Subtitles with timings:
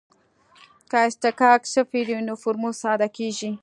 [0.89, 3.51] که اصطکاک صفر وي نو فورمول ساده کیږي